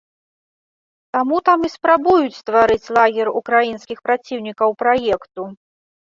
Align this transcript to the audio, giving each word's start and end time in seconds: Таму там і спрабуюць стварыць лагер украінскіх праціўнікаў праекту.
Таму 1.17 1.37
там 1.49 1.59
і 1.67 1.67
спрабуюць 1.73 2.37
стварыць 2.41 2.91
лагер 2.97 3.27
украінскіх 3.41 4.01
праціўнікаў 4.09 4.69
праекту. 4.81 5.41